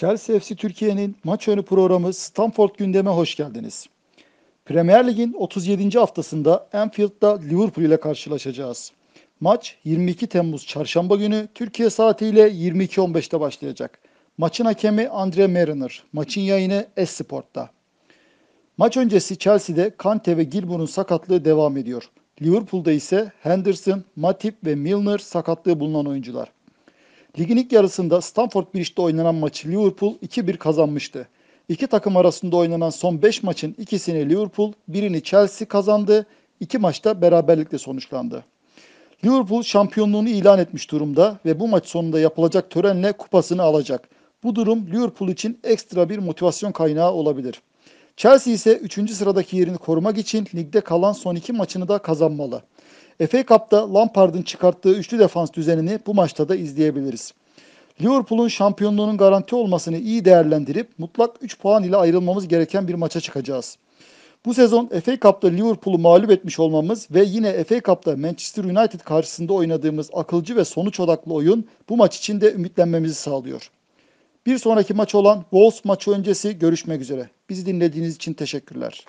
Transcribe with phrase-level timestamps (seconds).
[0.00, 3.86] Chelsea FC Türkiye'nin maç önü programı Stamford gündeme hoş geldiniz.
[4.64, 5.98] Premier Lig'in 37.
[5.98, 8.92] haftasında Anfield'da Liverpool ile karşılaşacağız.
[9.40, 13.98] Maç 22 Temmuz Çarşamba günü Türkiye saatiyle 22.15'te başlayacak.
[14.38, 17.70] Maçın hakemi Andre Mariner, maçın yayını Esport'ta.
[18.76, 22.10] Maç öncesi Chelsea'de Kante ve Gilmour'un sakatlığı devam ediyor.
[22.42, 26.48] Liverpool'da ise Henderson, Matip ve Milner sakatlığı bulunan oyuncular.
[27.38, 31.28] Ligin ilk yarısında Stamford Bridge'de oynanan maçı Liverpool 2-1 kazanmıştı.
[31.68, 36.26] İki takım arasında oynanan son 5 maçın ikisini Liverpool, birini Chelsea kazandı.
[36.60, 38.44] İki maçta beraberlikle sonuçlandı.
[39.24, 44.08] Liverpool şampiyonluğunu ilan etmiş durumda ve bu maç sonunda yapılacak törenle kupasını alacak.
[44.42, 47.62] Bu durum Liverpool için ekstra bir motivasyon kaynağı olabilir.
[48.20, 49.10] Chelsea ise 3.
[49.10, 52.62] sıradaki yerini korumak için ligde kalan son iki maçını da kazanmalı.
[53.30, 57.32] FA Cup'ta Lampard'ın çıkarttığı üçlü defans düzenini bu maçta da izleyebiliriz.
[58.02, 63.78] Liverpool'un şampiyonluğunun garanti olmasını iyi değerlendirip mutlak 3 puan ile ayrılmamız gereken bir maça çıkacağız.
[64.44, 69.52] Bu sezon FA Cup'ta Liverpool'u mağlup etmiş olmamız ve yine FA Cup'ta Manchester United karşısında
[69.52, 73.70] oynadığımız akılcı ve sonuç odaklı oyun bu maç için de ümitlenmemizi sağlıyor.
[74.46, 77.30] Bir sonraki maç olan Wolves maçı öncesi görüşmek üzere.
[77.48, 79.06] Bizi dinlediğiniz için teşekkürler.